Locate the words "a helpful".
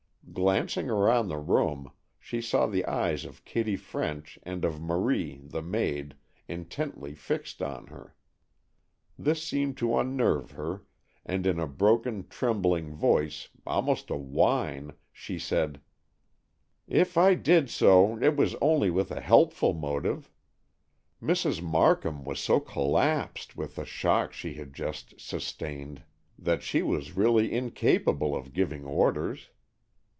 19.11-19.73